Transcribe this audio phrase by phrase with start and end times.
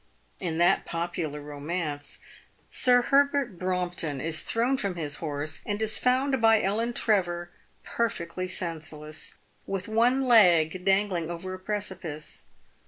[0.39, 2.17] In that popular romance,
[2.71, 7.51] Sir Herbert Brompton is thrown from his horse, and is found by Ellen Trevor
[7.83, 9.35] perfectly sense less,
[9.67, 12.45] with one leg dangling over a precipice.